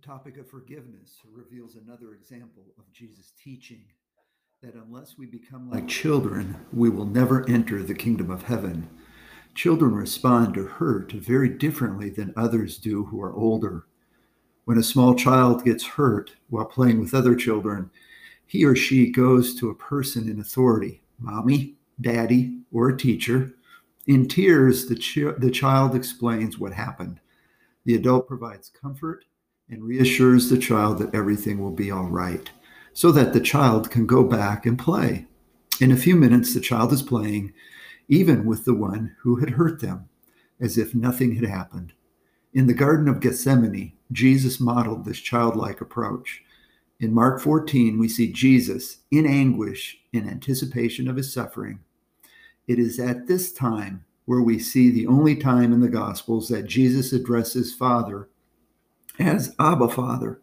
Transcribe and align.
The 0.00 0.06
topic 0.06 0.38
of 0.38 0.48
forgiveness 0.48 1.18
reveals 1.32 1.74
another 1.74 2.12
example 2.14 2.62
of 2.78 2.92
Jesus' 2.92 3.32
teaching 3.42 3.84
that 4.62 4.74
unless 4.74 5.18
we 5.18 5.26
become 5.26 5.70
like 5.70 5.88
children, 5.88 6.56
we 6.72 6.88
will 6.88 7.04
never 7.04 7.48
enter 7.48 7.82
the 7.82 7.94
kingdom 7.94 8.30
of 8.30 8.44
heaven. 8.44 8.88
Children 9.54 9.94
respond 9.94 10.54
to 10.54 10.66
hurt 10.66 11.10
very 11.12 11.48
differently 11.48 12.10
than 12.10 12.32
others 12.36 12.78
do 12.78 13.06
who 13.06 13.20
are 13.20 13.34
older. 13.34 13.86
When 14.66 14.78
a 14.78 14.84
small 14.84 15.14
child 15.14 15.64
gets 15.64 15.84
hurt 15.84 16.36
while 16.48 16.66
playing 16.66 17.00
with 17.00 17.14
other 17.14 17.34
children, 17.34 17.90
he 18.46 18.64
or 18.64 18.76
she 18.76 19.10
goes 19.10 19.54
to 19.56 19.70
a 19.70 19.74
person 19.74 20.28
in 20.28 20.38
authority, 20.38 21.02
mommy, 21.18 21.74
daddy, 22.00 22.60
or 22.70 22.88
a 22.88 22.96
teacher. 22.96 23.54
In 24.06 24.28
tears, 24.28 24.86
the, 24.86 25.34
the 25.38 25.50
child 25.50 25.96
explains 25.96 26.58
what 26.58 26.72
happened. 26.72 27.20
The 27.84 27.96
adult 27.96 28.28
provides 28.28 28.68
comfort 28.68 29.24
and 29.70 29.84
reassures 29.84 30.48
the 30.48 30.58
child 30.58 30.98
that 30.98 31.14
everything 31.14 31.58
will 31.58 31.72
be 31.72 31.90
all 31.90 32.08
right 32.08 32.50
so 32.98 33.12
that 33.12 33.32
the 33.32 33.40
child 33.40 33.90
can 33.90 34.06
go 34.06 34.24
back 34.24 34.66
and 34.66 34.76
play. 34.76 35.24
In 35.80 35.92
a 35.92 35.96
few 35.96 36.16
minutes, 36.16 36.52
the 36.52 36.60
child 36.60 36.92
is 36.92 37.00
playing, 37.00 37.52
even 38.08 38.44
with 38.44 38.64
the 38.64 38.74
one 38.74 39.14
who 39.20 39.36
had 39.36 39.50
hurt 39.50 39.80
them, 39.80 40.08
as 40.58 40.76
if 40.76 40.96
nothing 40.96 41.36
had 41.36 41.48
happened. 41.48 41.92
In 42.52 42.66
the 42.66 42.74
Garden 42.74 43.06
of 43.06 43.20
Gethsemane, 43.20 43.92
Jesus 44.10 44.58
modeled 44.58 45.04
this 45.04 45.20
childlike 45.20 45.80
approach. 45.80 46.42
In 46.98 47.14
Mark 47.14 47.40
14, 47.40 47.98
we 47.98 48.08
see 48.08 48.32
Jesus 48.32 48.98
in 49.12 49.26
anguish 49.26 49.98
in 50.12 50.28
anticipation 50.28 51.06
of 51.06 51.14
his 51.14 51.32
suffering. 51.32 51.78
It 52.66 52.80
is 52.80 52.98
at 52.98 53.28
this 53.28 53.52
time 53.52 54.04
where 54.24 54.42
we 54.42 54.58
see 54.58 54.90
the 54.90 55.06
only 55.06 55.36
time 55.36 55.72
in 55.72 55.80
the 55.80 55.88
Gospels 55.88 56.48
that 56.48 56.66
Jesus 56.66 57.12
addresses 57.12 57.72
Father 57.72 58.28
as 59.18 59.54
Abba 59.58 59.88
Father, 59.88 60.40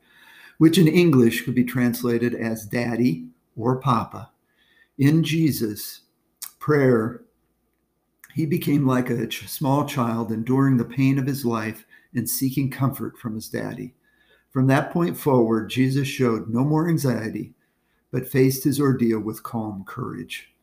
which 0.57 0.77
in 0.77 0.88
English 0.88 1.43
could 1.43 1.55
be 1.55 1.63
translated 1.63 2.34
as 2.34 2.65
Daddy 2.65 3.27
or 3.55 3.77
Papa. 3.77 4.31
In 4.98 5.23
Jesus' 5.23 6.01
prayer, 6.59 7.23
he 8.34 8.46
became 8.46 8.85
like 8.85 9.09
a 9.09 9.31
small 9.31 9.85
child, 9.85 10.31
enduring 10.31 10.77
the 10.77 10.85
pain 10.85 11.18
of 11.18 11.26
his 11.26 11.46
life 11.46 11.85
and 12.13 12.29
seeking 12.29 12.70
comfort 12.70 13.18
from 13.18 13.35
his 13.35 13.48
daddy. 13.48 13.93
From 14.49 14.68
that 14.68 14.91
point 14.91 15.18
forward, 15.18 15.70
Jesus 15.70 16.07
showed 16.07 16.49
no 16.49 16.63
more 16.63 16.87
anxiety, 16.87 17.53
but 18.12 18.27
faced 18.27 18.63
his 18.63 18.79
ordeal 18.79 19.20
with 19.20 19.43
calm 19.43 19.84
courage. 19.85 20.53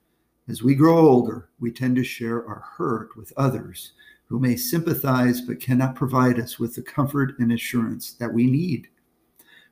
As 0.49 0.63
we 0.63 0.75
grow 0.75 0.99
older, 0.99 1.49
we 1.61 1.71
tend 1.71 1.97
to 1.97 2.05
share 2.05 2.47
our 2.47 2.65
hurt 2.77 3.17
with 3.17 3.33
others 3.37 3.93
who 4.33 4.41
may 4.41 4.57
sympathize 4.57 5.43
but 5.43 5.61
cannot 5.61 5.95
provide 5.95 6.41
us 6.41 6.59
with 6.59 6.75
the 6.75 6.81
comfort 6.81 7.39
and 7.39 7.53
assurance 7.53 8.15
that 8.15 8.33
we 8.33 8.47
need. 8.47 8.89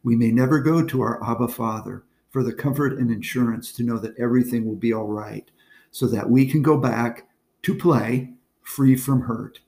We 0.03 0.17
may 0.17 0.31
never 0.31 0.61
go 0.61 0.85
to 0.85 1.01
our 1.01 1.19
Abba 1.25 1.49
Father 1.49 2.05
for 2.29 2.43
the 2.43 2.53
comfort 2.53 2.99
and 2.99 3.11
assurance 3.11 3.73
to 3.73 3.83
know 3.83 3.97
that 3.97 4.19
everything 4.19 4.67
will 4.67 4.77
be 4.77 4.93
all 4.93 5.09
right, 5.09 5.51
so 5.93 6.07
that 6.09 6.29
we 6.29 6.45
can 6.45 6.61
go 6.61 6.77
back 6.77 7.27
to 7.63 7.75
play 7.75 8.35
free 8.61 8.97
from 8.97 9.23
hurt. 9.23 9.61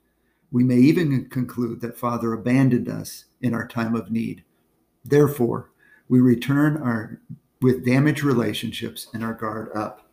We 0.50 0.62
may 0.62 0.76
even 0.76 1.26
conclude 1.30 1.80
that 1.80 1.96
Father 1.96 2.34
abandoned 2.34 2.90
us 2.90 3.24
in 3.40 3.54
our 3.54 3.66
time 3.66 3.96
of 3.96 4.10
need. 4.10 4.44
Therefore, 5.06 5.70
we 6.10 6.20
return 6.20 6.76
our 6.76 7.18
with 7.62 7.86
damaged 7.86 8.24
relationships 8.24 9.08
and 9.14 9.24
our 9.24 9.32
guard 9.32 9.70
up. 9.74 10.06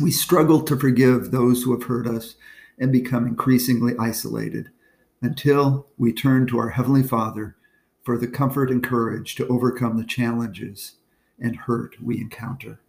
We 0.00 0.10
struggle 0.10 0.62
to 0.62 0.78
forgive 0.78 1.30
those 1.30 1.62
who 1.62 1.78
have 1.78 1.86
hurt 1.86 2.06
us 2.06 2.36
and 2.78 2.92
become 2.92 3.26
increasingly 3.26 3.94
isolated 3.98 4.70
until 5.22 5.86
we 5.96 6.12
turn 6.12 6.46
to 6.46 6.58
our 6.58 6.70
Heavenly 6.70 7.02
Father 7.02 7.56
for 8.02 8.18
the 8.18 8.28
comfort 8.28 8.70
and 8.70 8.82
courage 8.82 9.34
to 9.36 9.46
overcome 9.48 9.96
the 9.96 10.04
challenges 10.04 10.96
and 11.38 11.56
hurt 11.56 11.96
we 12.02 12.20
encounter. 12.20 12.80